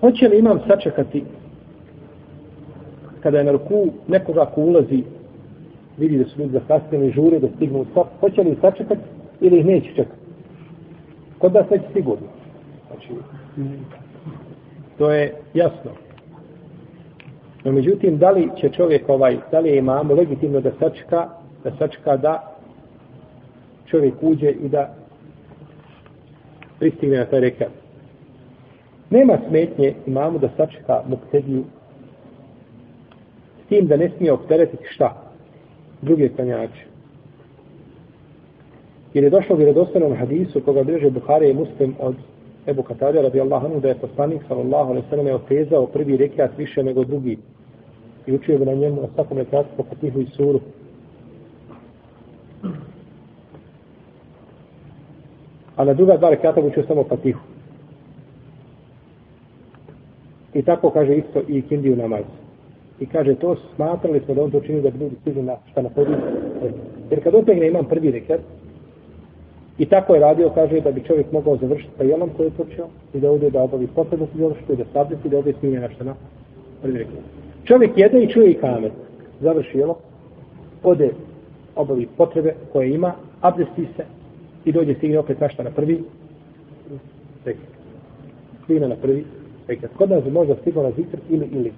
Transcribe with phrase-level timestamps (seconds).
[0.00, 1.24] Hoće li imam sačekati
[3.20, 5.02] kada je na ruku nekoga ko ulazi
[5.98, 9.00] vidi da su ljudi zakasnili žure da stignu u sap, hoće li sačekati
[9.40, 10.24] ili ih neće čekati?
[11.38, 12.26] Kod nas neće sigurno.
[12.88, 13.08] Znači,
[14.98, 15.90] to je jasno.
[17.64, 21.28] No, međutim, da li će čovjek ovaj, da li je imamo legitimno da sačeka,
[21.64, 22.56] da sačeka da
[23.86, 24.94] čovjek uđe i da
[26.78, 27.83] pristigne na taj rekat.
[29.10, 31.64] Nema smetnje imamu da sačeka muktediju
[33.64, 35.22] s tim da ne smije opteretiti šta?
[36.02, 36.84] Druge klanjače.
[39.14, 42.14] Jer je došlo vjerodostanom hadisu koga bliže Buhari i Muslim od
[42.66, 46.82] Ebu Katarija radi Allahanu da je poslanik sallallahu alaihi sallam je otezao prvi rekiat više
[46.82, 47.38] nego drugi
[48.26, 50.60] i učio bi na njemu na svakom rekiatu po Fatihu i Suru.
[55.76, 57.40] A na druga dva rekata učio samo Fatihu.
[60.54, 62.24] I tako kaže isto i Kindiju namaz.
[63.00, 65.82] I kaže to smatrali smo da on to čini da bi ljudi stigli na šta
[65.82, 66.16] na podiju.
[67.10, 68.40] Jer kad otegne imam prvi rekat,
[69.78, 72.86] I tako je radio, kaže, da bi čovjek mogao završiti sa jelom koji je počeo
[73.14, 76.04] i da ovdje da obavi potrebno se završiti i da sabljeti da ovdje smije nešto
[76.04, 76.14] na
[76.82, 77.24] prvi rekat.
[77.64, 78.92] Čovjek jede i čuje i kamet.
[79.40, 79.96] Završi jelo,
[80.82, 81.10] ode,
[81.76, 84.04] obavi potrebe koje ima, abdesti se
[84.64, 86.04] i dođe stigne opet našta na prvi
[87.44, 87.68] rekat.
[88.64, 89.24] Stigne na prvi
[89.68, 89.90] rekat.
[89.98, 91.72] Kod nas bi možda stiglo na zikr ili ili.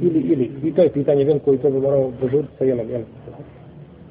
[0.00, 0.50] Ili ili.
[0.64, 2.90] I to je pitanje veliko i to bi morao požuriti sa jelom.
[2.90, 3.02] Jel?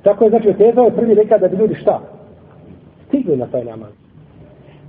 [0.04, 2.02] Tako je, znači, otezao je prvi rekat da bi ljudi šta?
[3.08, 3.90] Stigli na taj namaz.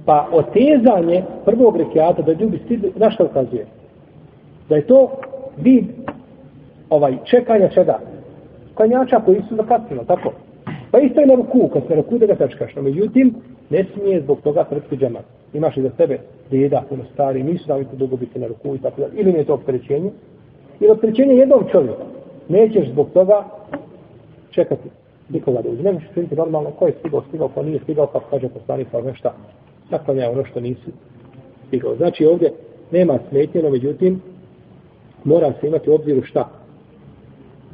[0.05, 3.67] Pa otezanje prvog rekiata da ljudi stigli, na što ukazuje?
[4.69, 5.11] Da je to
[5.59, 5.85] vid
[6.91, 7.99] ovaj čekanja čega?
[8.75, 10.33] Klanjača koji su zakasnili, tako?
[10.91, 12.75] Pa isto je na ruku, kad se na ruku da ga sačkaš.
[12.75, 13.35] No, međutim,
[13.71, 15.25] ne smije zbog toga trpiti džemat.
[15.53, 16.19] Imaš i za sebe
[16.51, 19.07] djeda, puno stari, nisu naviku dugo biti na ruku i tako da.
[19.15, 20.11] Ili mi je to opterećenje?
[20.81, 22.05] Ili opterećenje jednog čovjeka.
[22.49, 23.45] Nećeš zbog toga
[24.51, 24.89] čekati
[25.29, 25.83] nikoga da uđe.
[25.83, 29.01] što možeš činiti normalno ko je stigao, stigao, ko nije stigao, kako kaže poslanik, pa
[29.01, 29.31] nešto.
[29.91, 30.91] Naklanja ono što nisi
[31.67, 31.97] stigao.
[31.97, 32.53] Znači ovdje
[32.91, 34.21] nema smetnjeno, međutim,
[35.25, 36.49] mora se imati u obziru šta?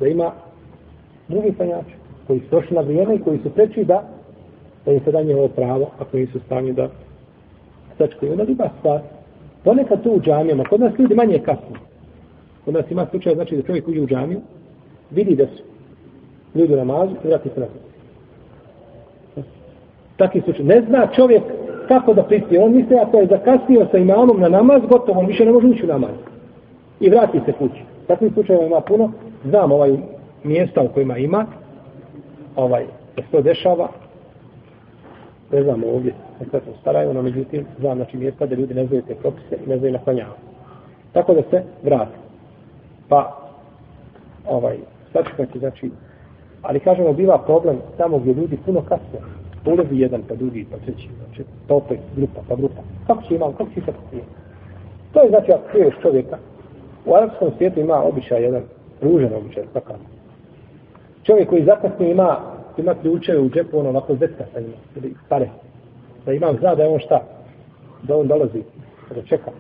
[0.01, 0.33] Da ima
[1.29, 1.95] drugi sanjači
[2.27, 4.09] koji su došli na vrijeme i koji su preči da
[4.85, 6.89] da im se da njihovo pravo ako nisu stanju da
[7.99, 8.33] sačkaju.
[8.33, 9.01] Onda druga stvar.
[9.65, 11.77] Ponekad tu u džamijama, kod nas ljudi manje kasno.
[12.65, 14.41] Kod nas ima slučaj, znači da čovjek uđe u džamiju,
[15.11, 15.63] vidi da su
[16.55, 17.67] ljudi u namazu i vrati se na
[20.17, 20.65] Takvi slučaj.
[20.65, 21.43] Ne zna čovjek
[21.89, 22.65] kako da prispije.
[22.65, 25.85] On misle ako je zakasnio sa imamom na namaz, gotovo, on više ne može ući
[25.85, 26.15] u namaz
[27.01, 27.83] i vrati se kući.
[28.07, 29.13] Takvih slučajeva ima puno.
[29.45, 29.97] Znam ovaj
[30.45, 31.47] mjesta u kojima ima,
[32.57, 33.89] ovaj, da se to dešava,
[35.55, 39.03] ne znamo ovdje, nekada se staraju, no međutim, znam znači mjesta da ljudi ne znaju
[39.03, 40.41] te propise i ne znaju naklanjavati.
[41.13, 42.19] Tako da se vrati.
[43.09, 43.39] Pa,
[44.49, 44.79] ovaj,
[45.13, 45.91] sačekati, znači,
[46.63, 49.19] ali kažemo, biva problem tamo gdje ljudi puno kasne.
[49.67, 52.83] Ulazi jedan, pa drugi, pa treći, znači, pa opet grupa, pa grupa.
[53.07, 53.93] Kako će imam, kako će se
[55.13, 56.39] To je znači, ako kriješ čovjeka,
[57.07, 58.63] U arapskom svijetu ima običaj jedan
[59.03, 59.97] ružan običaj, takav.
[61.23, 62.41] Čovjek koji zakasni ima,
[62.79, 65.49] ima ključeve u džepu, ono onako zetka sa pa njima, ili pare.
[66.27, 67.23] Da imam zna da je on šta?
[68.03, 68.63] Da on dolazi,
[69.15, 69.51] da čeka.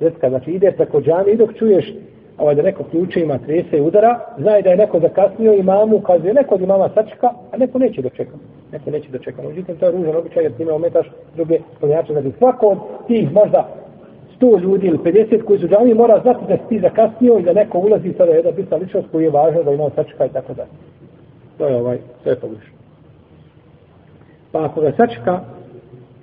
[0.00, 1.92] Zetka, znači ide preko džami i dok čuješ
[2.38, 6.00] ovaj, da neko ključe ima trese i udara, znaje da je neko zakasnio imamu, mamu,
[6.00, 8.36] kazuje neko od imama sačeka, a neko neće da čeka.
[8.72, 9.42] Neko neće da čeka.
[9.42, 12.12] Međutim, to je ružan običaj jer time ometaš druge plnjače.
[12.12, 13.68] Znači, svako od tih možda
[14.40, 17.52] 100 ljudi ili 50 koji su džami, mora znati da si ti zakasnio i da
[17.52, 20.66] neko ulazi sada jedna bitna ličnost koji je važna da ima sačeka i tako da.
[21.58, 22.76] To je ovaj, to je pogrešno.
[24.52, 25.40] Pa ako ga sačka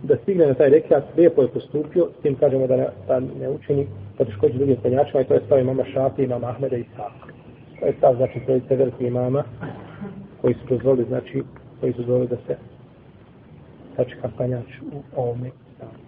[0.03, 3.49] da stigne na taj rekiat, lijepo je postupio, s tim kažemo da ne, da ne
[3.49, 7.33] učini poteškoći drugim penjačima i to je stav imama Šafi, imama Ahmeda i Saka.
[7.79, 9.43] To je stav, znači, trojice veliki imama
[10.41, 11.43] koji su dozvoli, znači,
[11.79, 12.57] koji su dozvoli da se
[13.95, 15.93] sačka penjač u ovome stavu.